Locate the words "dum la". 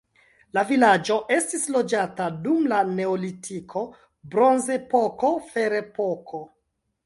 2.47-2.81